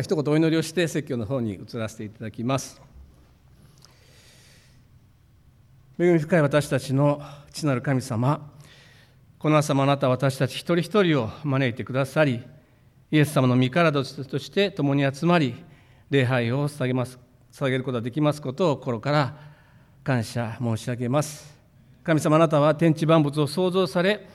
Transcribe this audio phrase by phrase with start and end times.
[0.00, 2.80] 一言お祈りをして説教の方に移らせていただきます。
[5.98, 7.20] 恵み深い私たちの
[7.52, 8.50] 父なる神様
[9.38, 12.42] この朝もあなたは私たち一人一人を招いてくださり
[13.10, 15.54] イエス様の身体として共に集まり
[16.08, 17.18] 礼拝を捧げます
[17.52, 19.36] 捧げることができますことを心から
[20.02, 21.54] 感謝申し上げます。
[22.02, 24.26] 神様あなたは天地万物を創造され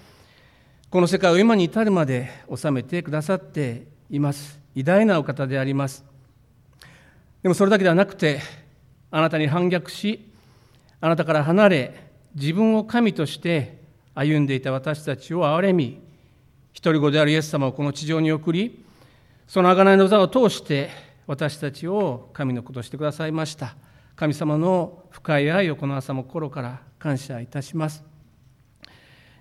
[0.90, 4.67] この世界を今に至るまで治めてくださっています。
[4.78, 6.06] 偉大なお方であります。
[7.42, 8.42] でもそれだけではなくて
[9.10, 10.32] あなたに反逆し
[11.02, 13.82] あなたから離れ自分を神として
[14.14, 16.00] 歩んでいた私たちを憐れみ
[16.74, 18.86] 一人子であるイエス様をこの地上に送り
[19.48, 20.92] その贖いの座を通して
[21.26, 23.76] 私たちを神の子としてくださいました。
[24.16, 28.04] 神様の深い愛をこの朝も心から感謝いたします。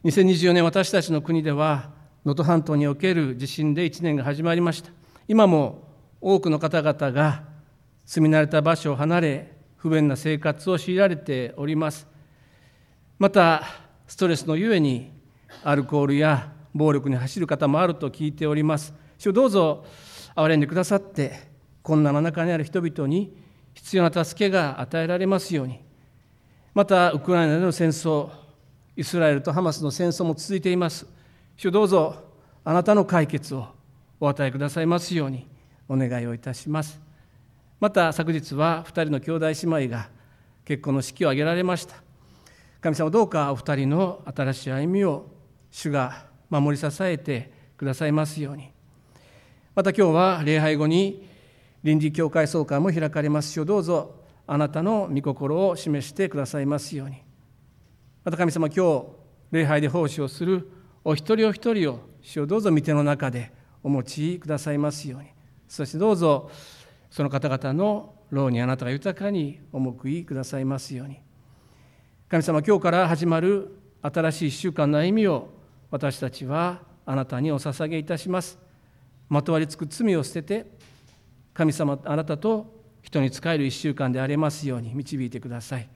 [0.03, 1.91] 2024年私たちの国では
[2.25, 4.97] 能登半島における地震で1年が始まりました。
[5.29, 5.83] 今も
[6.21, 7.43] 多くの方々が
[8.05, 12.07] 住み慣れた場所を離れ不便な生活を強いられております。
[13.19, 13.63] また
[14.07, 15.13] ストレスのゆえに
[15.65, 18.95] アルコールや暴力に走る方もあると聞いております。
[19.19, 19.85] 主どうぞ
[20.37, 21.33] 憐れんでくださって
[21.83, 23.37] 困難の中にある人々に
[23.75, 25.81] 必要な助けが与えられますように。
[26.75, 28.29] またウクライナでの戦争
[28.97, 31.07] イスラエルとハマスの戦争も続いています。
[31.57, 32.15] 主どうぞ
[32.65, 33.76] あなたの解決を
[34.19, 35.47] お与えくださいますように
[35.89, 37.01] お願いをいたします。
[37.79, 40.09] また昨日は2人の兄弟姉妹が
[40.65, 41.97] 結婚の式を挙げられました。
[42.81, 45.27] 神様どうかお二人の新しい歩みを
[45.71, 48.71] 主が守り支えてくださいますように。
[49.75, 51.29] また今日は礼拝後に
[51.83, 54.15] 臨時教会総会も開かれますしどうぞ
[54.47, 57.17] あなたの御心を示してくださいますように。
[58.25, 59.07] また神様今日
[59.53, 60.71] 礼拝で奉仕をする
[61.05, 63.53] お一人お一人を主をどうぞ御手の中で
[63.87, 65.29] お持ちくださいますように。
[65.69, 66.51] そしてどうぞ
[67.09, 71.21] その方々の労にあなたが豊かにお報いくださいますように。
[72.29, 75.51] 神様今日から始まる新しい1週間の歩みを
[75.93, 78.59] 私たちはあなたにお捧げいたします。
[79.29, 80.67] まとわりつく罪を捨てて
[81.55, 82.67] 神様あなたと
[83.03, 85.89] 人に仕える1週間でありますように導いてください。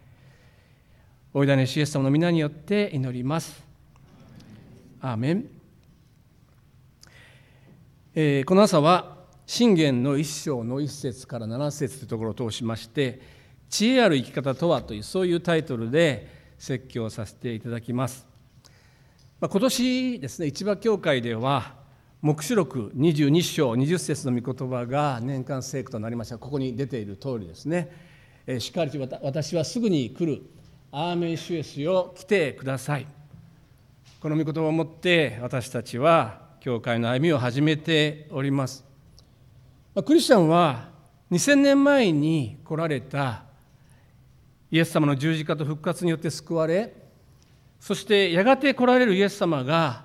[1.35, 3.61] おいだねシエス様の皆によって祈ります。
[5.01, 5.60] アーメン、
[8.13, 13.21] えー、この朝は信玄の一章の一節から七節というところを通しまして
[13.69, 16.27] 知恵ある生き方とはというそういうタイトルで
[16.59, 18.27] 説教させていただきます、
[19.41, 21.77] まあ、今年ですね市場教会では
[22.21, 26.37] 黙示録22章20節の御言葉が年間聖句となりました。
[26.37, 27.91] ここに出ている通りですね、
[28.47, 30.43] えー、しっかりと私はすぐに来る。
[30.93, 33.07] アーメンシュエスよ来てください。
[34.21, 38.85] この御言葉をもって私たちは教会の歩みを始めております。
[40.05, 40.91] クリスチャンは
[41.31, 43.45] 2000年前に来られた
[44.71, 46.95] イエス様の十字架と復活によって救われ
[47.81, 50.05] そしてやがて来られるイエス様が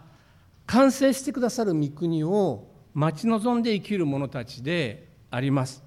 [0.66, 5.84] 完成してくださる御国を待ち望んで生きる者たちであります。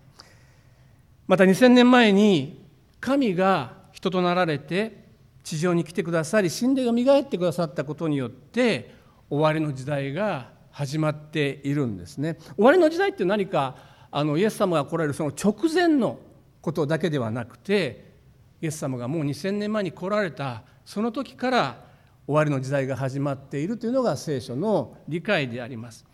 [1.27, 2.62] また2000年前に
[3.01, 5.09] 神が人となられて
[5.43, 8.95] 地上に来てくださり神霊が磨いてくださったことによって
[9.31, 12.39] 終わりの時代が始まっているんですね。
[12.56, 13.77] 終わりの時代って何か
[14.11, 16.19] あのイエス様が来られるその直前の
[16.61, 18.15] ことだけではなくて
[18.61, 21.84] イエス様がもう2000年前に来られたその時から
[22.27, 26.05] 終わりの時代が始まっているというのが聖書の理解であります。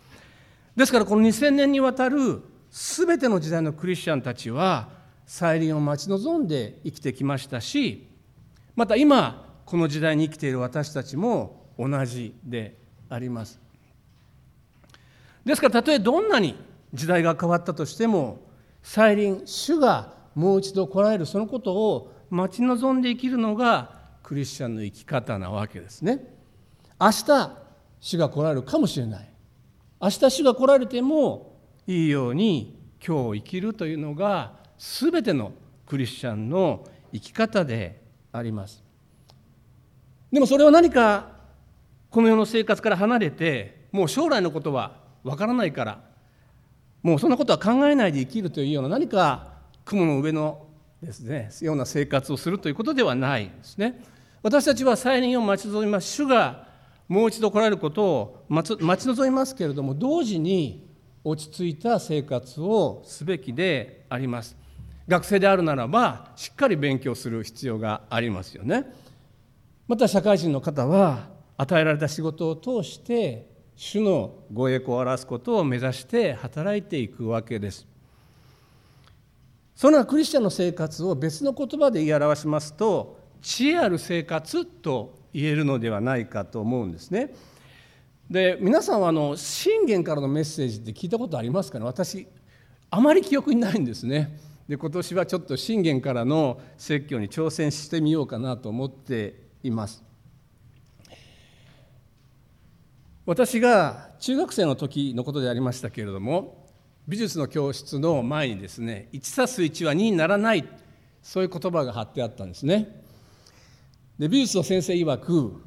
[0.77, 4.89] ですからこの2000年にわたる全ての時代のクリスチャンたちは
[5.27, 8.09] 再臨を待ち望んで生きてきましたし
[8.75, 12.77] また今この時代に生きている私たちも同じで
[13.09, 13.64] あります。
[15.45, 16.57] ですからたとえどんなに
[16.93, 18.41] 時代が変わったとしても
[18.83, 26.35] 再臨主がもう一度来られるそのことを待ち望んで生きるのがクリスチャンの生き方なわけですね。
[27.01, 27.57] 明日
[28.01, 29.31] 主が来られるかもしれない。
[30.01, 31.57] 明日主が来られても
[31.87, 35.53] いいように今日生きるというのが全ての
[35.87, 38.03] クリスチャンの生き方で
[38.33, 38.83] あります。
[40.33, 41.29] でもそれは何か
[42.11, 46.01] この世の生活から離れてもう将来のことはわからないから。
[47.03, 49.49] もうそんなことは考えないで生きるというような何か
[49.85, 50.67] 雲の上の
[51.03, 54.01] ですねような生活をするということではないんですね。
[54.43, 56.67] 私たちは再臨を待ち望みます主が
[57.09, 60.87] もう一度来られることを待ち望みますけれども同時に
[61.23, 64.57] 落ち着いた生活をすべきであります。
[65.07, 68.87] 学生であるならばしっかり勉強する必要がありますよね。
[69.87, 71.29] また社会人の方は
[71.59, 77.87] 与えられた仕事を通して主のご栄光を表すことを目指して働いていくわけです
[79.75, 87.35] そのクリスチャンの生活を別の言葉で言い表しますと知恵ある生活と言えるのではないかと思うんですね。
[88.31, 91.79] で皆さんはあの信玄からのメッセージって聞いたことありますか？
[91.79, 92.27] ね私
[92.89, 94.39] あまり記憶にないんですね。
[94.69, 100.03] で今年はちょっと信玄からの説教に挑戦してみようかなと思っています。
[103.27, 106.69] 私が中学生の時のことでありましたけれども
[107.09, 110.69] 美術の教室の前にですね 1+1 は2にならない
[111.23, 113.03] そういう言葉が貼ってあったんですね。
[114.19, 115.63] で美術の先生曰く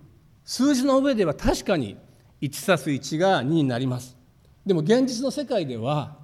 [0.46, 1.98] 数字の上では確かに
[2.42, 4.16] 1+1 が2になります
[4.66, 6.16] でも現実の世界では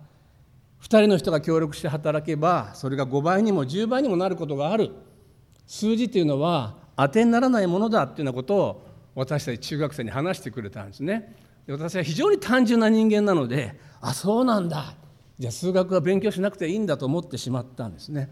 [0.82, 4.92] 2人の人が協力して働けばそれが5倍にも10倍にもなることがある
[5.66, 11.36] 数字というのは当てにならないものだっていうようなことを私たち中学生に話してくれたんですね。
[11.66, 14.96] で私は非常に単純な人間なのであそうなんだ。
[15.40, 18.30] じゃあ数学は勉強しなくていいんだと思ってしまったんですね。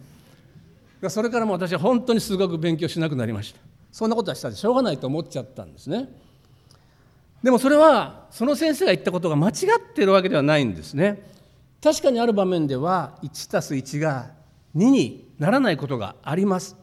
[1.09, 3.59] それからも私は本当に数学勉強しなくなりました。
[3.91, 6.09] そんなことはしたらしょうがないと思っちゃったんですね。
[7.41, 9.55] でもそれはその先生が言ったことが間違っ
[9.95, 11.25] ているわけではないんですね。
[11.83, 14.31] 確かにある場面では1たす1が
[14.75, 16.75] 2にならないことがあります。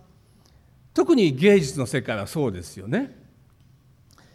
[0.93, 3.17] 特に芸術の世界はそうですよね。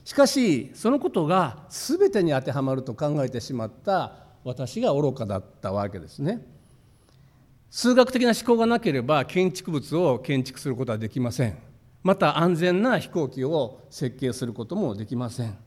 [0.05, 4.13] しかしそのことが全てに当てはまると考えてしまった
[4.43, 6.45] 私が愚かだったわけですね。
[7.69, 11.57] 数学的な思考がなければ建築物を建築することはできません。
[12.03, 15.57] また安全な飛行機を設計することもできません。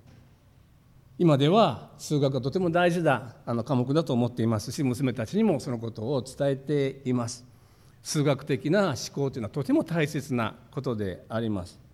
[1.18, 7.44] 今では数学がとても大事なあの科目だと思っていますし娘たちにもそのことを伝えています。
[8.02, 11.85] 数学的な思考というのはとても大切なことであります。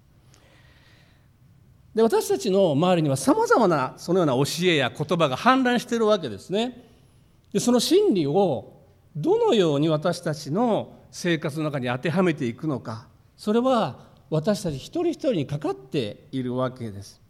[1.95, 6.89] で私たちの周りにはさまざまなそのような教えや言葉が氾濫しているわけですね。
[7.53, 8.73] でその真理を
[9.15, 13.07] どのように私たちの生活の中に当てはめていくのか
[13.37, 13.99] それは
[14.31, 17.21] 私たち一人一人にかかっているわけです。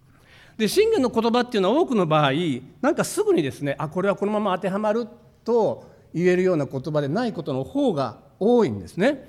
[0.56, 2.32] で信玄の言葉っていうのは多くの場合
[2.80, 5.08] なんかすぐにですねあこれはこのまま当てはまる
[5.44, 9.26] と言えるような言葉でないことの方が多いんですね。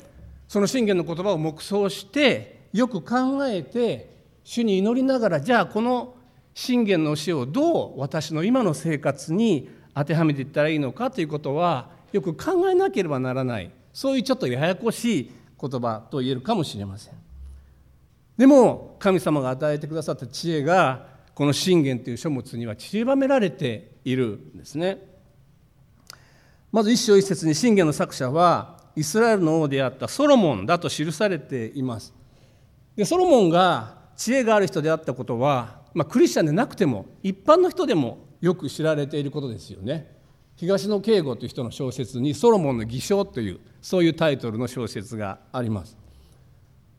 [0.47, 4.12] その信玄の言葉を黙想してよく考えて
[4.43, 6.15] 主に祈りながらじゃあこの
[6.53, 13.71] 信玄の教えをどう私の今の生活に当てはめていったらいいのかということはよく考えなければならない。
[13.91, 17.13] そういうちょっとややこしい言葉と言えるかもしれません。
[18.37, 24.97] でも神様が与えてくださった知恵がこの信玄という書物には散りばめられているんですね。
[26.71, 32.13] まず一章一節に信玄の作者はイスラエルの王であったソロモンだと記されています。
[32.95, 40.13] でソロモンが知恵がある人であったことは、まあ、クリスチャンでなくても一般の人でもよく知られていることですよね。
[40.55, 45.97] 東野圭吾という人の小説に「ソロモンの偽証」というそういうタイトルの小説があります。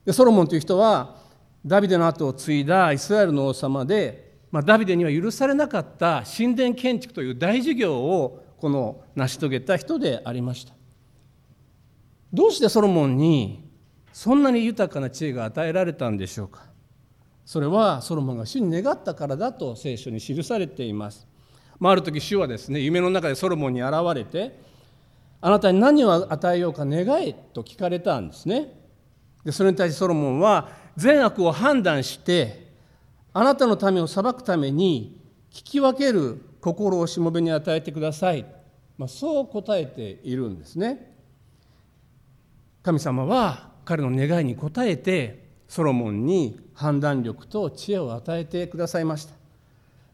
[0.04, 1.16] でソロモンという人は
[1.64, 10.74] ダビデの後を継いだイスラエルの王様で、まあ、ダビデには許されなかった神殿建築という大事業をこの成し遂げた人でありました。
[12.32, 13.70] どうしてソロモンに
[14.12, 16.73] そんなに豊かな知恵が与えられたんでしょうか。
[17.44, 21.26] それはソロモンが主に願ったからだと聖書に記されています、
[21.78, 24.58] まあ、ある時主はですね夢の中でソロモンに現れて
[25.40, 28.80] あなたに何を与えようか願えと聞かれたんですね。
[29.44, 32.72] でそれに対してソロモンは善悪を判断して
[33.34, 35.20] あなたの民を裁くために
[35.52, 38.46] 聞き分ける心をしもべに与えてください、
[38.96, 41.14] まあ、そう答えているんですね。
[42.82, 45.43] 神様は彼の願いに応えて
[45.74, 49.34] ソロモンに判断力と知恵を与えてくださいました、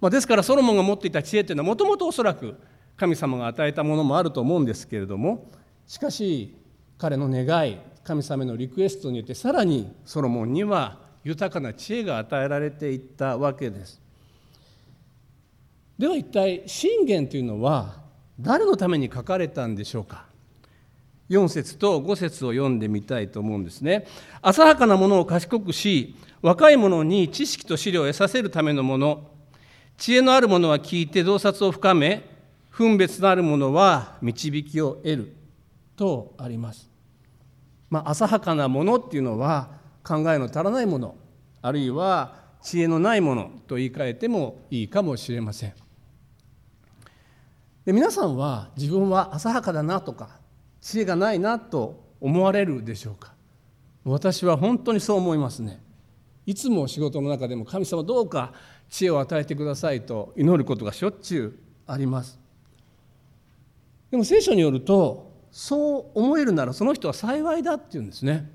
[0.00, 2.58] まあ、ですからソロモンが持っていた知恵というのはもともとおそらく
[2.96, 5.50] 神様が与えたものもあると思うんですけれども
[5.86, 6.56] しかし
[6.96, 14.00] 彼の願い神様のリクエストによってさらにソロモンには豊かな知恵が与えられていったわけです。
[15.98, 17.96] では一体信玄というのは
[18.40, 20.24] 誰のために書かれたんでしょうか？
[21.30, 24.06] 4節と5節を読んでみたいと思うんですね。
[24.42, 29.30] 浅はかなものを賢くし若い者に知識と資料を得させるためのもの。
[29.96, 32.24] 知恵のある者は聞いて洞察を深め
[32.70, 35.36] 分別のある者は導きを得る
[35.94, 36.90] とあります。
[37.90, 39.70] まあ、浅はかなものっていうのは
[40.02, 41.16] 考えの足らないもの
[41.62, 45.74] あるいは知恵のないものと言い換えてもいいかもしれません。
[47.84, 50.39] で皆さんは自分は浅はかだなとか
[50.80, 53.34] 知恵がないなと思われるでしょうか？
[54.04, 55.82] 私は本当にそう思いますね。
[56.46, 58.52] いつも仕事の中でも神様どうか
[58.88, 62.38] 知恵を与えてくださいと祈ることがしょっちゅうあります。
[64.10, 68.50] でも聖書によるとそう思えるならその人は幸いだっていうんですね。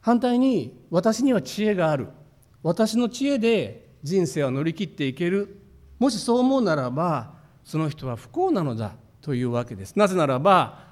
[0.00, 2.08] 反対に私には知恵がある。
[2.62, 5.60] 私の知恵で人生を乗り切っていける。
[5.98, 8.92] もしそう思うならばその人は不幸なのだ。
[9.28, 9.94] というわけです。
[9.94, 10.86] なぜならば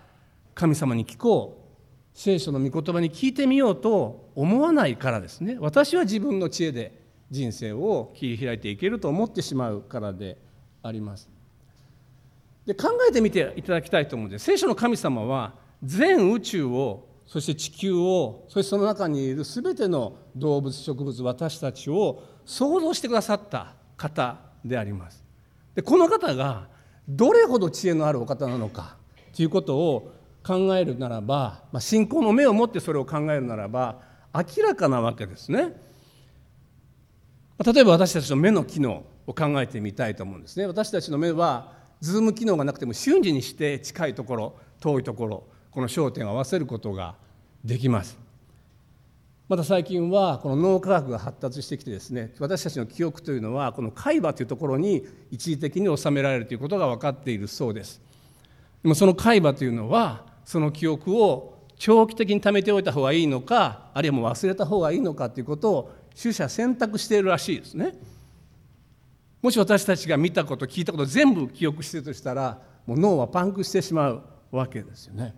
[0.55, 1.67] 神様に聞こう。
[2.13, 5.57] 聖書の御言葉に聞いてみようと思わないからですね。
[5.59, 7.01] 私は自分の知恵で
[7.31, 10.37] 人生を切り開いていけると思ってしまうからで
[10.83, 11.31] あります。
[12.67, 14.45] で考えてみていただきたいと思うんです。
[14.45, 25.25] 聖書の神様は全宇宙をそして地球をそしてその中にいる全ての動物植物私たちを創造してくださった方であります。
[25.75, 26.76] でこの方が
[27.09, 28.97] どれほど知恵のあるお方なのか
[29.35, 30.13] ということを
[30.45, 34.01] 考えるならば、まあ、信仰の目を持ってそれを考えるならば
[34.35, 35.75] 明らかなわけですね。
[37.65, 40.67] 例えば私たちの目の機能を考えてみたいと思うんですね。
[40.67, 47.15] 私たちの目はズーム機能がなくても瞬時にして近いところ遠いところこの焦点を合わせることが
[47.65, 48.26] できます。
[49.49, 58.01] また最近はこの脳科学が発達してきてですね私たちの記憶というのはこの海馬というところに一時的に収められるということが分かっているそうです。
[58.83, 67.95] でもその海馬というのはその記憶を長期的に貯めておいた方がいいのかあるいはもう忘れた方がいいのかということを取捨選択しているらしいですね。
[69.43, 75.37] もし私たちが見たこと聞いたこと全部記憶してるとしたらもう脳はパンクしてしまうわけですよね、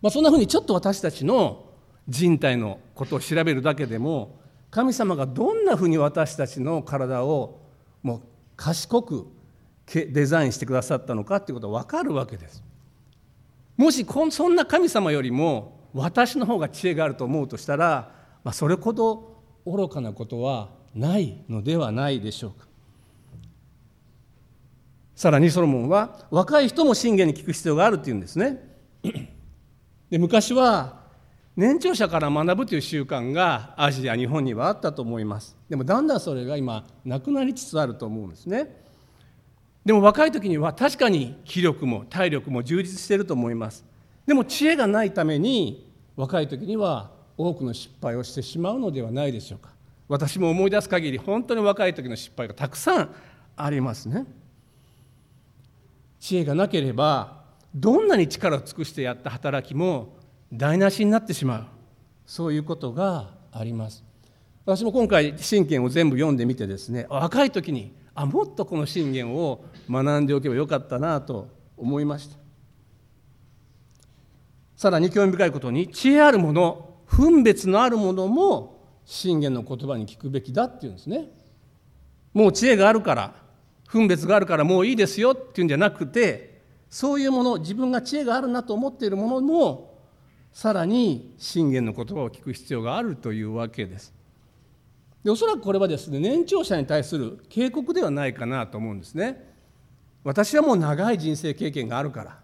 [0.00, 1.67] まあ、そんなふうにちょっと私たちの
[2.08, 4.38] 人体のことを調べるだけでも
[4.70, 7.60] 神様がどんなふうに私たちの体を
[8.02, 8.22] もう
[8.56, 9.26] 賢く
[9.86, 12.62] デザインしてくださったのかっていうことが分かるわけです。
[13.76, 18.12] もしそんな神様よりも私の方が知恵があると思うとしたら、
[18.44, 22.66] まあ、それほど愚かなことはないのではないでしょうか。
[25.14, 28.62] さらにソロモンは若い人も信玄に聞く必要があるっていうんですね。
[30.10, 31.07] で昔は
[31.58, 35.56] 年長者から学ぶという習慣がアジア日本にはあったと思います。
[35.68, 38.80] でもだんだんそれが今なくなりつつあると思うんですね。
[39.84, 43.84] でも若い時には確かに気力も体力も充実していると思います。
[44.24, 49.70] でも知恵がないために若い時には多くの失敗をしてしまうのではないでしょうか。
[50.06, 53.10] 私も思い出す限り本当に若い時の失敗がたくさん
[53.56, 54.26] ありますね。
[56.20, 57.42] 知恵がなければ
[57.74, 60.17] どんなに力を尽くしてやった働きも
[60.52, 61.66] 台無しになってしまう。
[62.26, 64.04] そういうことがあります。
[64.64, 72.36] 私も今回信玄を全部読んでみてですね若い時にあもっとこの信玄を学んでおけばよかったなと思いました。
[74.76, 81.30] さらに興味深いことに知恵あるもの分別のあるものも信玄の言葉に聞くべきだっていうんですね。
[82.34, 83.34] もう知恵があるから
[83.88, 89.87] 分別があるからもういいですよっていうんじゃなくてそういうもの自分が知恵があるなと思っているものも
[90.52, 94.12] さらに信玄の言葉を聞く必要があるというわけです。
[95.24, 99.46] でおそらくこれはですね年長者に対する警告ではないかなと思うんですね。
[100.24, 102.38] 私はもう長い人生経験があるから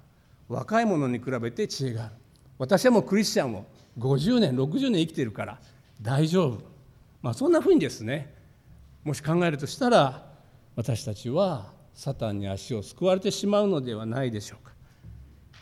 [0.49, 2.14] 若い者に比べて知恵がある。
[2.58, 3.66] 私はもうクリスチャンを
[3.99, 5.58] 50年60年生きているから
[6.00, 6.62] 大丈夫。
[7.23, 8.34] まあそんなふうにですね
[9.02, 10.26] もし考えるとしたら
[10.76, 14.73] 私たちはサタンに足をすくわれてしまうのではないでしょうか。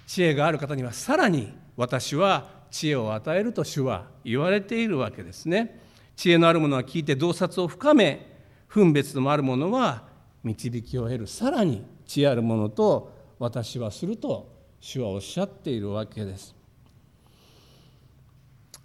[0.06, 5.80] 知恵がある方にはさらに私は知恵を与えると主は言われているわけですね。
[6.16, 8.26] 知恵のあるものは聞いて洞察を深め
[8.68, 10.04] 分別のあるものは
[10.42, 11.26] 導きを得る。
[11.26, 14.50] さらに知恵あるものと私はすると
[14.80, 16.54] 主はおっしゃっているわけです。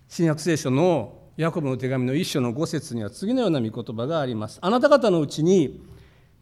[0.10, 4.60] 新約聖書のヤコブの手紙の一章の五節には次のような御言葉があります。
[4.62, 5.86] あなた方のうちに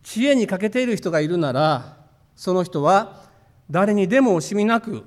[0.04, 1.98] 知恵に欠けている人がいるなら
[2.36, 3.24] その人は
[3.70, 5.04] 誰にでも惜しみなく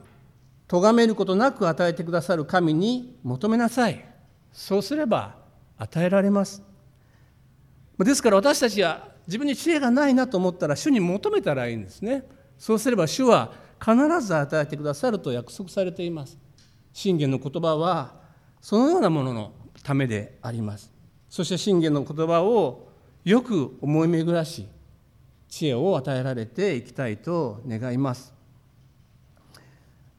[0.69, 4.05] 咎めることなく与えてくださる神に求めなさい。
[4.53, 5.37] そうすれば
[5.79, 6.63] 与えられます。
[7.99, 12.25] ですから私たちは自分に知恵がないなと思ったら主に求めたらいいんですね。
[12.59, 16.39] そうすれば主は必ず与えてくださると約束されています。
[16.93, 18.15] 信玄の言葉は
[18.61, 20.93] そのようなもののためであります。
[21.31, 22.89] そして信玄の言葉を
[23.25, 24.67] よく思い巡らし
[25.49, 28.38] 知恵を与えられていきたいと願います。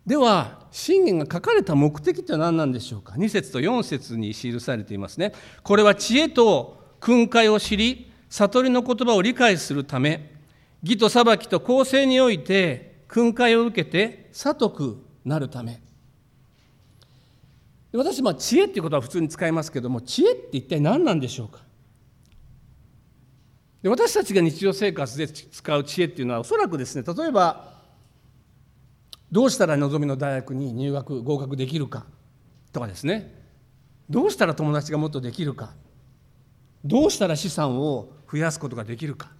[0.10, 5.34] では信玄が書かれた目的って何なんでしょうか？2節と4節に記されていますね。
[5.62, 10.32] これは知恵と訓戒を知り悟りの言葉を理解するため
[10.82, 15.80] 義と裁きと公正において訓戒を受けて悟くなるため。
[17.94, 21.60] 私ま知恵っていうことは普通に使いますけども知恵って一体何なんでしょうか？
[23.84, 27.78] で私たちが日常生活で使う知恵っていうのはおそらくですね例えば
[29.32, 32.06] どうしたら望みの大学に入学合格できるか
[32.72, 33.36] とかですね。
[34.10, 35.74] どうしたら友達がもっとできるか。
[36.84, 39.32] どうしたら資産を増やすことができるか。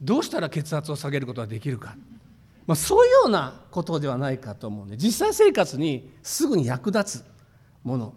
[0.00, 1.96] どうしたら血圧を下げることができるか、
[2.66, 7.24] まあ、そういうようなことではないかと思うんで実際生活にすぐに役立つ
[7.82, 8.14] もの。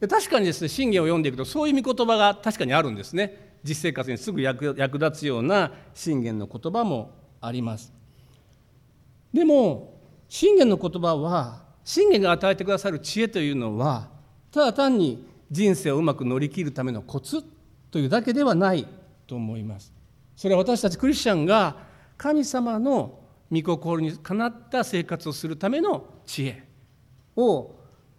[0.00, 3.54] で確かにですね信玄を読んでいくとそういう御言葉が確かにあるんですね。
[3.62, 7.92] 実生活にすぐ役役立つような信玄の言葉もあります。
[9.32, 9.93] でも
[10.34, 14.08] 信玄の言葉は信玄が与えてくださる知恵というのは
[14.50, 17.44] ただ単に人生をうまく乗り切るためのコツ
[17.92, 18.84] というだけではない
[19.28, 19.92] と思います。
[20.34, 21.76] それは私たちクリスチャンが
[22.16, 23.20] 神様の
[23.52, 26.64] 御心にかなった生活をするための知恵
[27.36, 27.76] を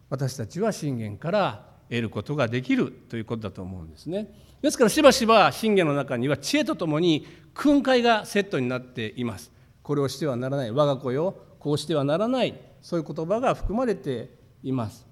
[0.09, 4.31] 私たちは信玄から得ることができるということだと思うんですね。
[4.61, 9.51] ですからしばしば信玄の中には知恵とともに訓戒がセットになっています。
[9.83, 11.35] これをしてはならない我が子よ。
[11.65, 14.29] こうしてはならないそういう言葉が含まれて
[14.61, 15.03] います。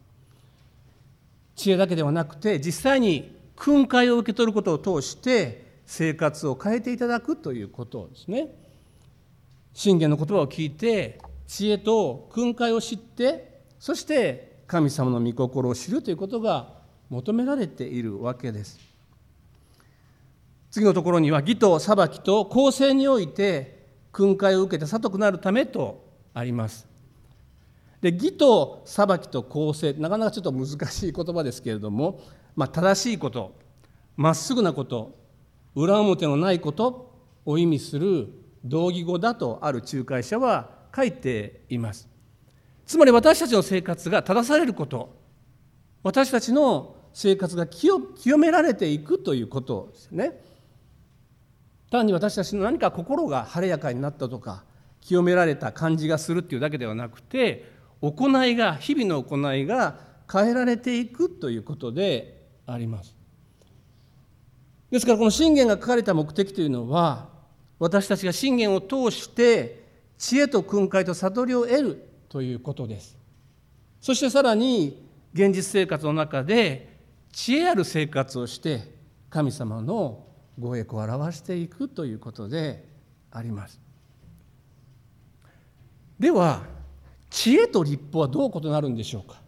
[1.55, 8.49] 知恵だけではなくて実際に訓戒を受け取ることを通して生活を変えていただくということですね。
[9.73, 16.67] 信玄の言葉を聞いて知恵と訓戒を知ってそして神様の御心を知るということが
[17.09, 18.79] 求められているわけです。
[20.69, 26.87] 次のところには義と裁きと公正において訓戒を受けて里くなるためとあります。
[28.01, 32.19] で義と裁きと公正なかなかちょっと難しい言葉ですけれども、
[32.55, 33.55] まあ、正しいこと
[34.17, 35.17] まっすぐなこと
[35.73, 37.13] 裏表のないこと
[37.45, 38.27] を意味する
[38.63, 42.09] 同義語だとある仲介者は書いています。
[42.85, 45.15] つまり私たちの生活が正されること
[46.03, 47.99] 私たちの生活が清
[48.37, 50.41] められていくということですね。
[51.89, 54.65] 単に私たちの何か心が晴れやかになったとか
[55.03, 57.69] 清められた感じがするっていうだけではなくて
[58.01, 59.99] 行いが日々の行いが
[60.31, 63.13] 変えられていくということであります。
[64.89, 67.27] ですからこの信玄が書かれた目的というのは
[67.79, 69.83] 私たちが信玄を通して
[70.17, 73.17] 知恵と訓戒と悟りを得るということです。
[73.99, 76.97] そしてさらに現実生活の中で
[77.33, 78.83] 知恵ある生活をして
[79.29, 80.25] 神様の
[80.57, 82.87] ご栄光を表していくということで
[83.31, 83.81] あります。
[86.23, 86.63] では
[87.29, 89.41] 知恵と立法はどう異なるんでしょうか？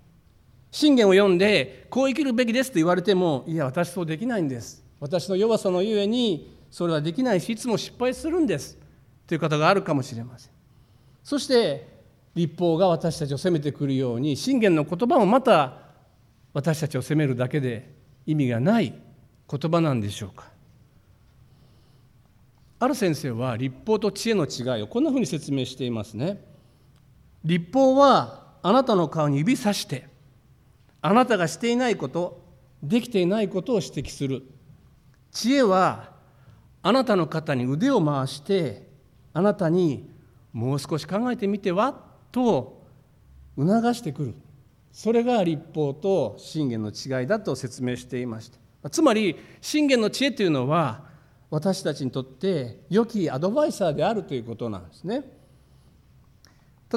[0.72, 4.84] 信玄を読んでこう生きるべきですと言われてもいや私そうできないんです。
[5.00, 8.78] 私の弱さのゆえにそれはできないしいつも失敗するんです。
[9.26, 10.52] という方があるかもしれません。
[11.24, 11.88] そして
[12.36, 15.78] 立法が私たちを責めてくるように信玄の言葉もまた
[16.52, 17.94] 私たちを責めるだけで
[18.26, 18.94] 意味がない
[19.50, 20.50] 言葉なんでしょうか？
[22.80, 26.54] ある先生は立法と知恵の違いをこんなふうに説明していますね。
[27.45, 30.08] 立法はあなたの顔に指さして
[31.01, 32.43] あなたがしていないこと
[32.81, 34.41] できていないことを指摘する。
[35.31, 36.12] 知恵は
[36.81, 38.89] あなたの肩に腕を回して
[39.34, 40.10] あなたに
[40.51, 42.84] もう少し考えてみてはと
[43.58, 44.36] 促してくる。
[44.91, 48.89] それが立法と信玄の違いだと説明していました。
[48.89, 51.03] つまり信玄の知恵というのは
[51.51, 55.35] 私たちにとって良きアドバイザーであるということなんですね。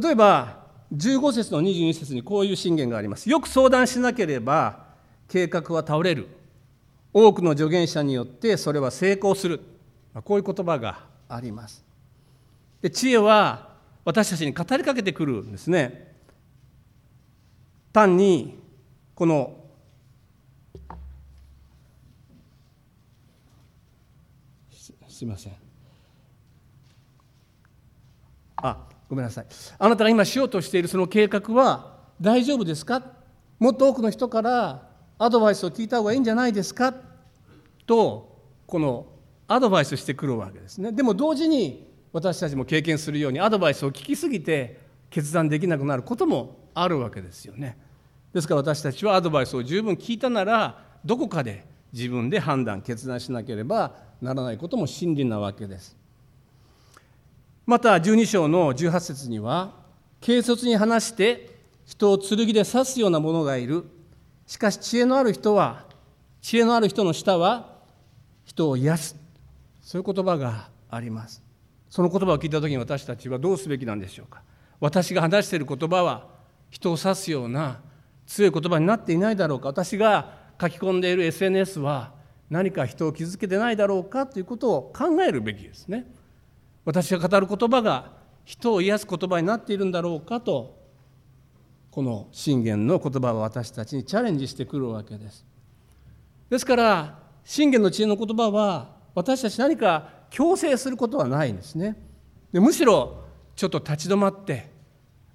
[0.01, 3.29] 例えば15節の22節にこういう信玄があります。
[3.29, 4.87] よく相談しなければ
[5.29, 6.29] 計画は倒れる。
[7.13, 9.61] 多くの助言者によってそれは成功する。
[10.25, 11.85] こういう言葉があります。
[12.81, 13.69] で知恵は
[14.05, 16.15] 私たちに語りかけてくるんですね。
[17.93, 18.59] 単に
[19.15, 19.55] この
[25.09, 25.53] すいません。
[28.57, 29.47] あごめんなさい。
[29.79, 33.03] あなたが今しようとしているその計画は大丈夫ですか？
[33.59, 36.95] もっと多くの人からアドバイスを聞いた方がいいんじゃないですか？
[37.87, 39.07] とこの
[39.49, 40.93] アドバイスしてくるわけですね。
[40.93, 47.79] でも同時に私たちも経験するようにアドバイスを聞きすぎて決断できなくなることもあるわけですよね。
[48.33, 55.97] ですから私たちはアドバイスを十分聞いたならどこかで自分で判断決断しなければならないことも真理なわけです。
[57.69, 59.75] また12章の18節には
[60.25, 61.51] 軽率に話して
[61.85, 63.85] 人を剣で刺すような者がいる。
[64.47, 65.85] しかし知恵のある人は
[66.41, 67.77] 知恵のある人の下は
[68.47, 69.17] 人を癒す。
[69.83, 71.43] そういう言葉があります。
[71.91, 74.41] その言葉を聞いた時に私たちはどうすべきなんでしょうか。
[74.81, 76.27] 私が話している言葉は
[76.71, 77.83] 人を刺すような
[78.27, 79.69] 強い言葉になっていないだろうか。
[79.69, 82.15] 私が書き込んでいる SNS は
[82.49, 86.11] 何か人を傷つけてないだろうかということを考えるべきですね。
[86.89, 88.13] 私が語る言葉が
[88.47, 90.75] 人を癒す言葉になっているんだろうかと
[91.91, 95.45] この信玄の言葉は私たちにチャレンジしてくるわけです。
[96.49, 101.95] ですから信玄の知恵の言葉は私たち何か強制することはないんですね。
[102.53, 103.23] でむしろ
[103.55, 104.71] ちょっと立ち止まって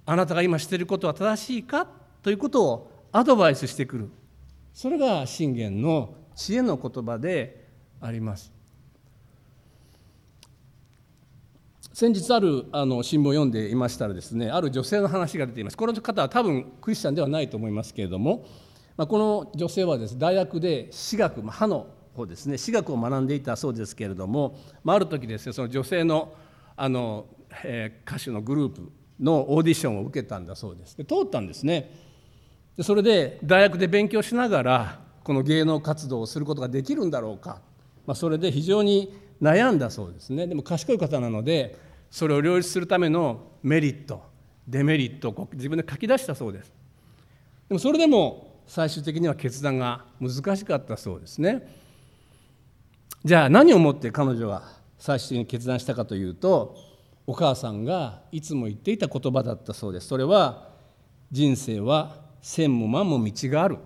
[0.06, 1.86] あなたが今していることは正しいか
[2.22, 4.10] ということをアドバイスしてくる。
[4.72, 7.68] それが信玄の知恵の言葉で
[8.00, 8.53] あります。
[11.94, 15.76] 先日あるあの新聞を読んでいましたらですねある女性の話が出ています。
[15.76, 18.44] この方は多分クリスチャンではないと思いますけれども、
[18.96, 26.34] まあ、この女性はです、ね、大学で私学、まあ、歯の方ですね私学を学んでいたそうですけれども、まあ、ある時ですねその女性の
[26.76, 27.26] あの、
[27.62, 30.96] えー、歌手のグループのオーディションを受けたんだそうです。
[30.96, 31.94] で通ったんですね。
[32.76, 37.60] でそれで大学で勉強しながらこの芸能活動をすることができるんだろうか、
[38.04, 40.48] まあ、それで非常に悩んだそうですね。
[40.48, 41.83] でも賢い方なので
[42.14, 44.22] それを両立するためのメリット
[44.68, 46.72] デメリットを自分で書き出したそうです。
[47.68, 51.68] でもそれでも最終的には決断が難しかったそうですね。
[53.24, 54.62] じゃあ何をもって彼女は
[54.96, 56.76] 最終的に決断したかというと
[57.26, 60.06] お母さんがいつも言っていた言葉だったそうです。
[60.06, 60.68] それは
[61.32, 63.78] 人生は千も万も道がある。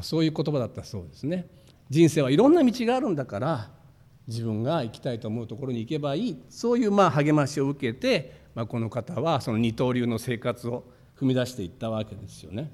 [0.00, 1.46] そういう言葉だったそうですね。
[1.90, 3.79] 人生はいろんな道があるんだから
[4.26, 10.84] 自分が行きたいと思うところに行けばいいそういうまあ励ましを受けて、まあ、この方はその二刀流の生活を
[11.18, 12.70] 踏み出していったわけですよね。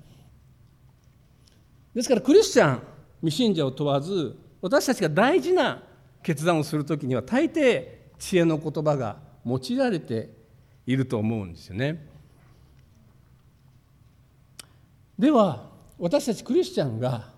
[1.94, 2.82] ですからクリスチャン
[3.22, 5.82] 未信者を問わず私たちが大事な
[6.22, 7.87] 決断をする時には大抵
[8.18, 10.30] 知恵の言葉が用いられて
[10.87, 12.06] いると思うんですよね。
[15.18, 17.30] では私たちクリスチャンが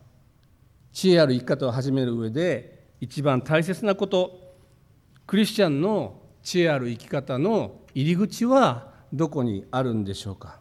[0.93, 4.55] 知恵ある生き方を始める上で一番大切なこと
[5.27, 10.59] クリスチャンの知恵ある生き方の入り口はどこにあるんでしょうか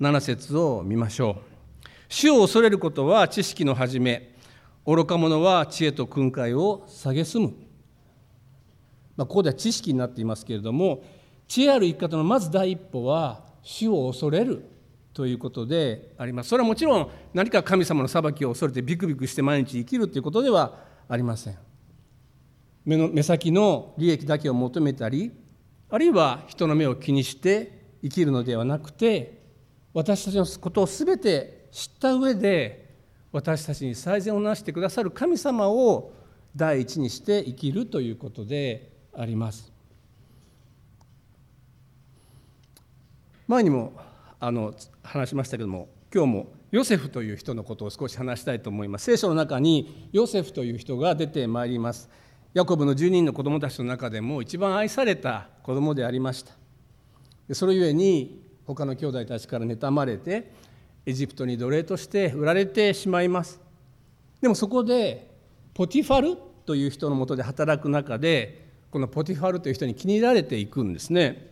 [0.00, 1.36] ？7節を見ましょ
[1.84, 1.88] う。
[2.08, 4.34] 主を恐れることは知識の始め
[4.86, 7.54] 愚か者は知恵と訓戒を蔑む、
[9.16, 11.04] まあ、ここでは知識になっていますけれども
[11.46, 14.64] 知恵ある生き方のまず第一歩は主を恐れる
[15.12, 16.48] ということであります。
[16.48, 21.58] それはもちろん何か神様の裁きを恐れてビクビクして毎日生きるということではありません
[22.84, 25.32] 目の目先の利益だけを求めたり
[25.90, 29.42] あるいは人の目を気にして生きるのではなくて
[29.92, 32.94] 私たちのことを全て知った上で
[33.32, 36.12] 私たちに最善をなしてくださる神様を
[36.54, 39.72] 第一にして生きるということであります。
[43.46, 43.92] 前にも
[44.40, 49.04] あの話しましたけども今日もヨセフという人のことを少し話したいと思います。
[49.04, 52.10] 聖書の中にヨセフという人が出てまいります。
[52.52, 56.52] ヤコブの10人の子供たちの中でも一番愛された子供でありました。
[57.54, 60.52] それゆえに他の兄弟たちから妬まれて
[61.06, 63.60] エジプトに奴隷として売られてしまいます。
[64.42, 65.30] でもそこで
[65.72, 71.48] ポティファルという人のもとで働く中でこのポティファルという人に気に入られていくんですね。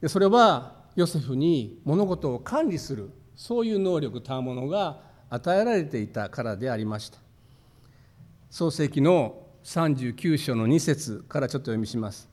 [0.00, 7.18] でそれはヨセフに物事を管理するそういう能力たものが与えられていたからでありました。
[8.50, 12.28] 創世記の39章の2節からちょっと読みします。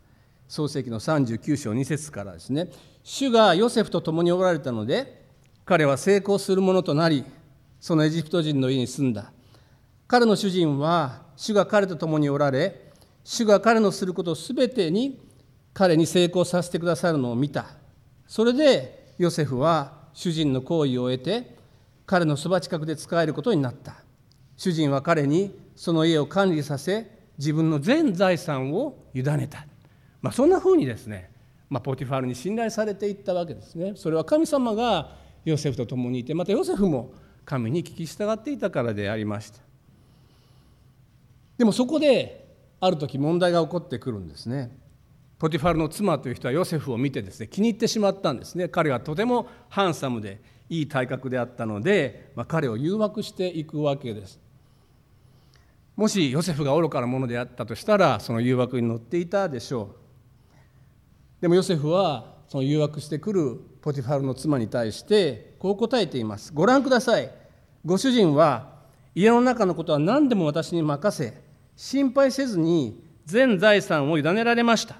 [0.47, 2.69] 創世記の39章2節からですね。
[3.03, 5.25] 主がヨセフと共におられたので
[5.65, 7.23] 彼は成功するものとなり
[7.79, 9.31] そのエジプト人の家に住んだ。
[10.07, 12.89] 彼の主人は主が彼と共におられ
[13.23, 15.21] 主が彼のすることすべてに
[15.73, 17.67] 彼に成功させてくださるのを見た。
[18.27, 21.55] それでヨセフは主人の行為を得て
[22.05, 24.03] 彼のそば近くで仕えることになった。
[24.57, 29.65] 主人は彼にその家を管理させ自分の全財産を委ねた、
[30.21, 31.31] まあ、そんなふうにですね、
[31.69, 33.93] まあ、ポティファールに信頼されていったわけですね。
[33.95, 37.13] それは神様がヨセフと共にいてまたヨセフも
[37.45, 39.59] 神に聞き従っていたからでありました。
[41.57, 42.45] でもそこで
[42.81, 44.69] ある時問題が起こってくるんですね。
[45.39, 48.67] ポティファルの妻という人はヨセフを見てですね気に入ってしまったんですね。
[48.67, 54.39] 彼はとてもハンサムでいい体格であったので、まあ、彼を誘惑していくわけです。
[55.95, 61.41] もしヨセフが愚かなものであったとしたらその誘惑に乗っていたでしょう。
[61.41, 66.51] でもヨセフはその誘惑してくるポティファルの妻に対してこう答えています。
[66.53, 67.31] ご覧ください。
[67.85, 68.73] ご主人は
[69.15, 71.41] 家の中のことは何でも私に任せ
[71.77, 74.97] 心配せずに全財産を委ねられました。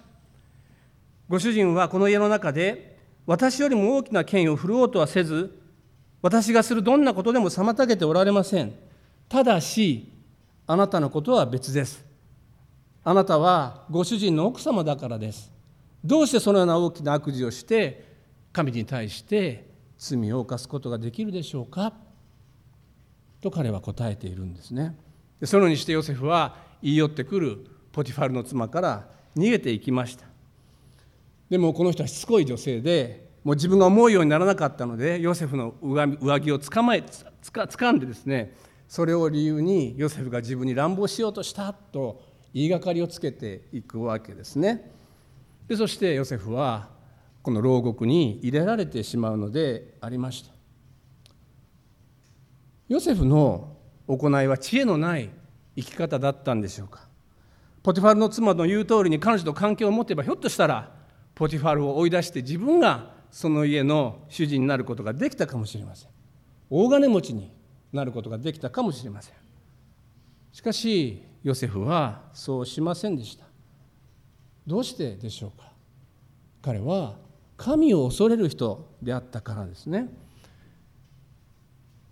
[1.29, 5.61] ご主人はこの家の中で私よりも大きな権威を振るおうとはせず
[6.23, 8.73] 私がするどんなことでも妨げておられません。
[9.29, 10.11] ただし
[10.65, 12.03] あなたのことは別です。
[13.03, 15.51] あなたはご主人の奥様だからです。
[16.03, 18.17] どうしてそのような大きな悪事をして
[18.51, 21.93] 神に対して罪を犯すことができるでしょうか？
[23.39, 24.97] と彼は答えているんですね。
[25.43, 30.25] そのようにしてヨセフは言い寄ってくるポティファルの妻から逃げていきました。
[31.49, 37.03] でもこの人はしつこい女性でもう自分が思うようにならなかったのでヨセフの上着をつかまえ
[37.41, 38.55] つか掴んでですね
[38.87, 42.21] それを理由にヨセフが自分に乱暴しようとしたと
[42.53, 44.91] 言いがかりをつけていくわけですね。
[45.67, 46.89] でそしてヨセフは
[47.43, 50.51] この牢獄に入れられてしまうのでありました。
[52.87, 55.29] ヨセフの行いは知恵のない
[55.75, 57.07] 生き方だったんでしょうか。
[57.83, 60.98] ポテファルの妻の言う通りに彼女と関係を持てばひょっとしたら
[61.39, 66.09] ポティファルを追い出して自分がその家の主人になることができたかもしれません。
[66.69, 67.53] 大金持ちに
[67.93, 69.35] なることができたかもしれません。
[70.51, 73.45] しかしヨセフはそうしませんでした。
[74.67, 75.71] どうしてでしょうか。
[76.61, 77.15] 彼は
[77.55, 80.09] 神を恐れる人であったからですね。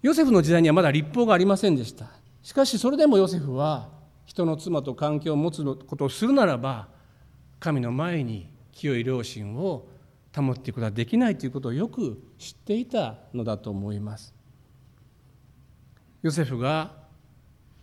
[0.04, 2.12] ヨセフの時代にはまだ立法がありませんでした。
[2.42, 3.90] しかしそれでもヨセフは
[4.26, 6.88] 人の妻と関係を持つことをするならば
[7.60, 9.88] 神の前に清い良心を
[10.36, 14.36] 保っていくことはできないということをよく知っていたのだと思います。
[16.22, 16.92] ヨセフが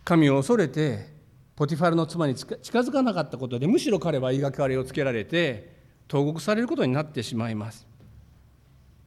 [0.05, 1.13] 神を恐れて
[1.55, 5.75] ポティファルの妻に近づかなかったことでむしろ彼は言いがかりをつけられて
[6.07, 7.85] 投獄されることになってしまいます。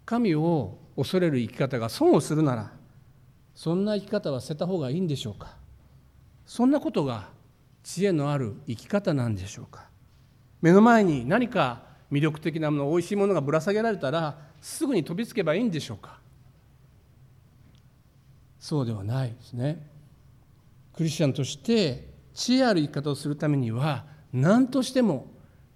[0.05, 2.73] 神を恐れる生き方が損をするなら
[3.55, 5.57] そんな生き方は捨てた方がいいんでしょうか？
[6.45, 7.29] そんなことが
[7.83, 9.88] 知恵のある生き方なんでしょうか？
[10.61, 16.19] 目の前に何か魅力的なものおいしいものがぶら下げられたらすぐに飛びつけばいいんでしょうか？
[18.59, 19.87] そうではないですね。
[20.95, 25.27] クリスチャンとして知恵ある生き方をするためには何としても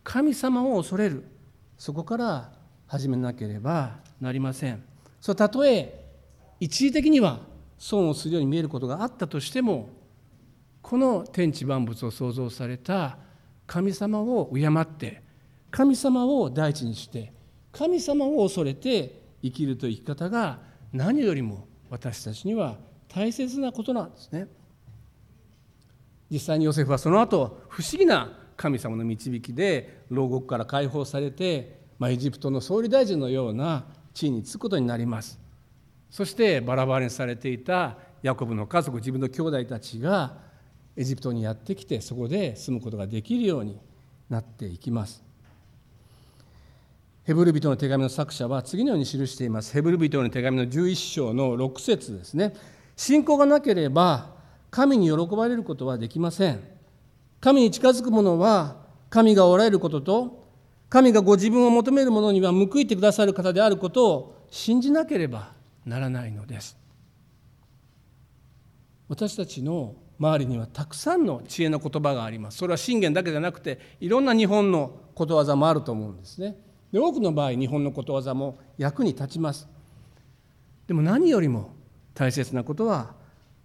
[0.03, 1.25] 神様を恐れる。
[1.79, 2.53] そこから
[2.87, 4.83] 始めなければなりません。
[5.21, 6.05] そたとえ
[6.59, 7.41] 一時的には
[7.79, 9.91] 損をするように見えることがあったとしても
[10.81, 13.19] この天地万物を創造された
[13.73, 15.23] 神様を敬って
[15.71, 17.33] 神様を第一にして
[17.73, 20.59] 神様を恐れて生きるという生き方が
[20.93, 22.77] 何よりも私たちには
[23.09, 24.47] 大切なことなんですね。
[26.31, 35.41] 実際にヨセフはその後不思議な神様の導きで牢獄から解放されて、まあ、エジプトの総理大臣のような地位に就くことになります
[36.11, 40.52] そしてバラバラにされていたヤコブの家族自分の兄弟たちが
[40.97, 43.79] エジプトにやってきてそこで住むことができるように
[44.29, 45.23] なっていきます。
[47.25, 49.73] ヘブル人の手紙の作者は次のように記しています。
[49.73, 52.53] ヘブル人の手紙の11章の6節ですね。
[52.97, 54.31] 信仰がなければ
[54.71, 56.61] 神に喜ばれることはできません。
[57.41, 58.77] 神に近づく者は
[59.09, 60.43] 神がおられることと
[60.89, 65.53] 神がご自分を求める者には報いてくださる方であることを信じなければ
[65.87, 66.77] ならないのです。
[69.09, 72.59] 私たちの周りにはたくさんの知恵の言葉があります。
[72.59, 76.57] それは信玄だけじゃなくていろんな日本のことわざもあると思うんですね。
[76.93, 79.69] で多くの場合日本のことわざも役に立ちます。
[80.87, 81.75] でも何よりも
[82.15, 83.15] 大切なことは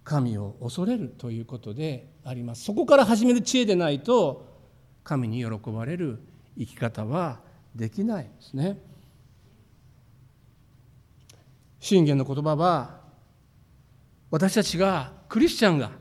[0.02, 2.64] 神を恐れるということであります。
[2.64, 4.44] そこから始める知恵でないと
[5.04, 6.18] 神に喜ばれる
[6.58, 7.38] 生き方は
[7.76, 8.78] できないですね。
[11.78, 12.98] 信玄の言葉は
[14.32, 15.92] 私たちがクリスチャンが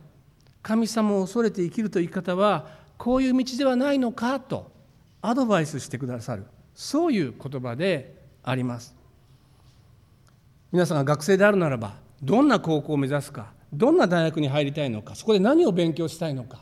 [0.67, 4.69] 神様を恐れて生きるという生き方はこういう道ではないのかと
[5.21, 6.43] アドバイスしてくださる。
[6.75, 8.93] そういう言葉であります。
[10.73, 16.60] 皆さんが学生であるならばどんな高校を目指すかどんな大学に入りたいのかそこで何を勉強したいのか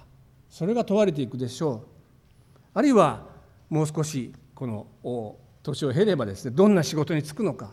[0.51, 2.59] それが問われていくでしょう。
[2.75, 3.25] あるいは
[3.71, 4.85] もう少しこの
[5.63, 7.71] 年を経ればですねどんな仕事に就くのか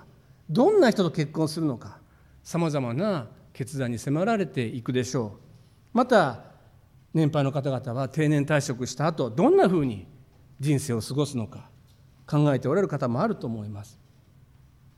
[0.48, 1.98] どんな人と結婚するのか
[2.42, 5.51] さまざまな決断に迫られていくでしょう。
[5.92, 6.44] また
[7.12, 10.06] 年配の方々は定年退職した後どんなふうに
[10.58, 11.68] 人生を過ごすのか
[12.26, 13.98] 考えておられる方もあると思います。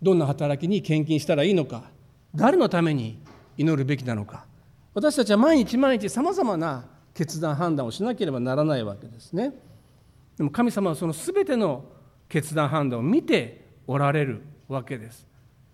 [0.02, 1.90] どんな働きに献金したらいいのか
[2.34, 3.18] 誰のために
[3.56, 4.44] 祈るべきなのか
[4.92, 9.54] 私たちは毎日毎日さまざまな決断判断をしなければならないわけですね。
[10.36, 11.84] でも神様はその全ての
[12.28, 15.26] 決断判断を見ておられるわけです。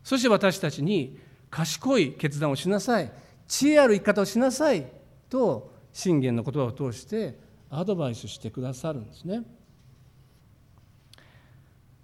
[0.05, 1.19] そして私たちに
[1.51, 3.11] 賢い決断をしなさい。
[3.49, 4.87] 知恵ある生き方をしなさい。
[5.31, 7.38] と信玄の言葉を通して
[7.71, 9.43] アドバイスしてくださるんですね。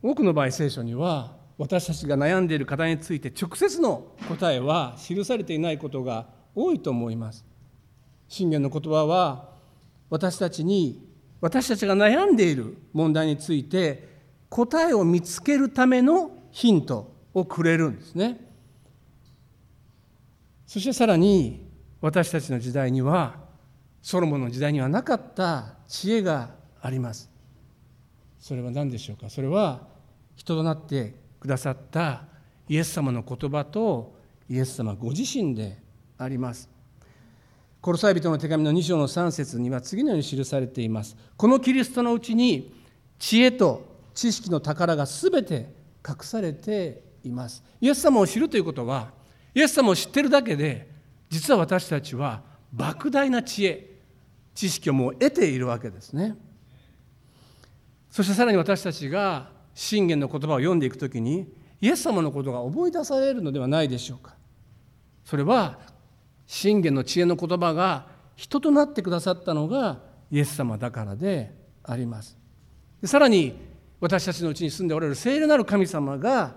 [0.03, 7.45] 多くの場合聖書には私たちが悩んでいる課題について直接の答えは記されていないことが多いと思います。
[8.29, 9.51] 信玄の言葉は
[10.09, 11.05] 私たちに
[11.41, 14.09] 私たちが悩んでいる問題について
[14.49, 18.41] 答えを見つけるためのヒントをくれるんですね。
[20.67, 21.66] そしてさらに
[22.07, 23.35] 私たちの時代には
[24.01, 27.29] ソロモンの時代にはなかった知恵があります。
[28.39, 29.29] それは何でしょうか？
[29.29, 29.81] それは
[30.37, 32.23] 人となってくださった
[32.69, 34.15] イエス様の言葉と
[34.49, 35.79] イエス様ご自身で
[36.17, 36.71] あります。
[37.81, 41.17] コロサイ人の手紙の2章の3節には次のように記されています。
[41.37, 42.73] このキリストのうちに
[43.19, 45.75] 知恵と知識の宝が全て
[46.09, 47.65] 隠されています。
[47.81, 49.11] イエス様を知るということは
[49.57, 50.95] イエス様を知ってるだけで
[51.29, 52.43] 実は私たちは
[52.75, 53.97] 莫大な知恵
[54.55, 56.35] 知識をもう得ているわけですね。
[58.11, 64.35] そしてさらに私たちが信玄の言葉を読んでいくときにイエス様のことが思い出されるのではないでしょうか。
[65.25, 65.79] それは
[66.47, 72.39] 信玄の知恵の言葉が人となってくださったのがイエス様だからであります。
[73.03, 73.55] でさらに
[74.01, 76.55] 私たちのうちに住んでおられる聖霊なる神様が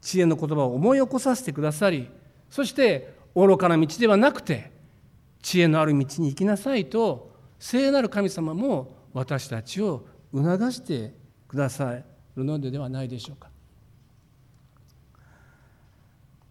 [0.00, 2.08] 知恵の言葉を思い起こさせてくださり
[2.50, 4.72] そして愚かな道ではなくて
[5.42, 11.14] 知恵のある道に行きなさいと聖なる神様も私たちを促して
[11.46, 11.94] くださ
[12.36, 13.48] るのではないでしょうか。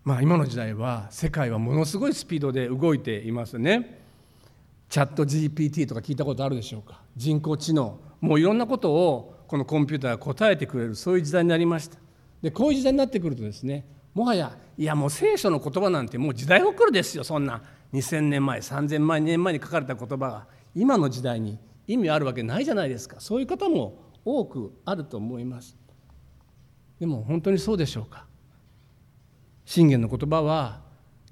[0.03, 3.99] まあ今の時代は世界はものすごいスピードで動いていますね。
[4.89, 11.97] チャット GPT とか聞いたことあるでしょうか人工知能もういろんなことをこのコンピューターが答えてくれるそういう時代になりました
[12.41, 13.85] でこういう時代になってくるとですね
[14.17, 17.61] もはやいやもう聖書の言葉なんてもう時代遅れですよそんな。
[17.93, 23.17] 2000年前3000万年前に書かれた言葉が今の時代に意味あるわけないじゃないですか。
[23.19, 25.77] そういう方も多くあると思います。
[26.99, 28.25] でも本当にそうでしょうか。
[29.65, 30.81] 信玄の言葉は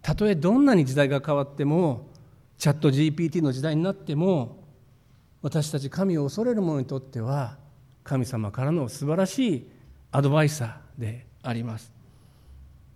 [0.04, 2.12] たとえどんなに時代が変わっても
[2.60, 4.64] チャット GPT の時代になっても
[5.42, 7.58] 私たち神を恐れる者にとっては
[8.04, 9.70] 神様からの素晴らしい
[10.12, 11.95] アドバイザーであります。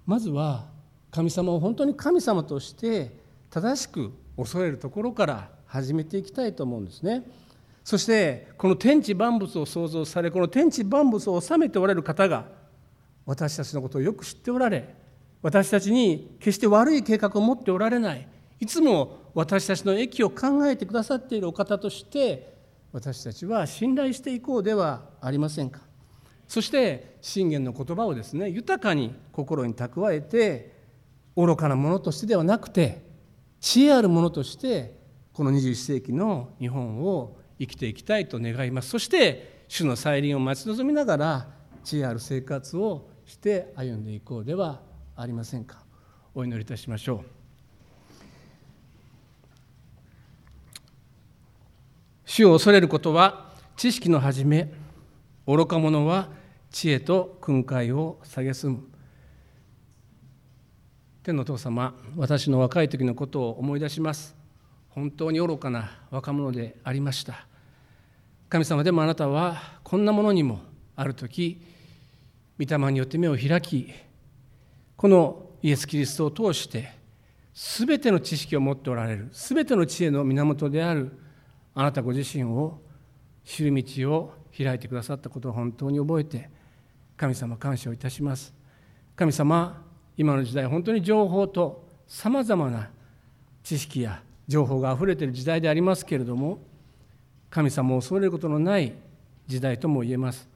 [0.10, 0.66] まずは
[1.12, 3.16] 神様を本当に神様として
[3.52, 7.30] 正しく恐れるところから始めていきたいと思うんですね。
[7.84, 12.48] そしてこの天地万物を創造されこの天地万物を治めておられる方が
[13.28, 14.96] 私たちのことをよく知っておられ
[15.44, 18.28] 私たちに決して悪い計画を持っておられない
[18.60, 22.58] いつも私たちの益を考えてくださっているお方として
[22.92, 25.82] 私たちは信頼していこうではありませんか？
[26.50, 30.74] そして信玄の言葉をですね豊かに心に蓄えて
[31.36, 33.04] 愚かなものとしてではなくて
[33.62, 34.98] 知恵あるものとして
[35.32, 38.90] この21世紀の日本を生きていきたいと願います。
[38.90, 41.48] そして主の再臨を待ち望みながら
[41.84, 44.82] 知恵ある生活をして歩んでいこうでは
[45.16, 45.84] ありませんか。
[46.34, 47.26] お祈りいたしましょう。
[52.26, 54.74] 主を恐れることは知識の始め
[55.46, 56.39] 愚か者は
[56.72, 58.88] 知恵と訓戒を蔑む。
[61.24, 64.36] 天の父様私の若い時のことを思い出します。
[64.90, 67.46] 本当に愚かな若者でありました。
[68.50, 70.60] 神様でもあなたはこんなものにも
[70.96, 71.62] ある時
[72.60, 73.94] 御霊によって目を開き
[74.98, 76.92] このイエス・キリストを通して
[77.54, 81.18] 全ての知識を持っておられる全ての知恵の源である
[81.76, 82.82] あなたご自身を
[83.46, 86.50] 知る道を開いてくださったことを本当に覚えて
[87.20, 88.54] 神様感謝をいたします。
[89.18, 89.84] 神様
[90.16, 92.90] 今の時代本当に情報とさまざまな
[93.62, 96.60] 知識や情報があふれている時代でありますけれども
[97.50, 98.94] 神様を恐れることのない
[99.48, 100.48] 時代とも言えます。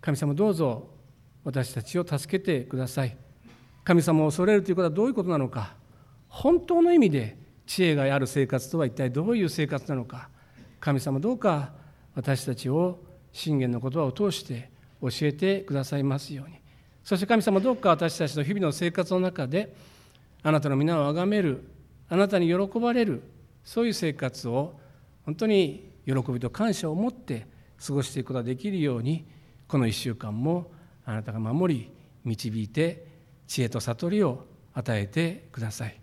[0.00, 0.86] 神様どうぞ
[1.42, 3.16] 私たちを助けてください。
[3.82, 5.74] 神様を恐れるということはどういうことなのか
[6.28, 10.28] 本当の意味で知恵がある生活とは一体どういう生活なのか
[10.78, 11.72] 神様どうか
[12.14, 13.00] 私たちを
[13.32, 14.70] 信玄の言葉を通して
[15.02, 16.60] 教えてくださいますように。
[17.04, 19.74] そして神様どうか私たちの日々の生活の中で
[20.42, 21.64] あなたの皆をあがめる
[22.08, 23.22] あなたに喜ばれる
[23.64, 24.78] そういう生活を
[25.24, 27.46] 本当に喜びと感謝を持って
[27.84, 29.24] 過ごしていくことができるように
[29.68, 30.70] この1週間も
[31.04, 31.90] あなたが守り
[32.24, 33.06] 導いて
[33.46, 35.96] 知恵と悟りを与えてください。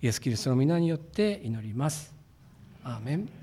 [0.00, 2.14] イエス・キリストの皆によって祈ります。
[2.82, 3.41] アーメン。